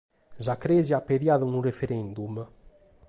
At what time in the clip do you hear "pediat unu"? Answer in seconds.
1.09-1.59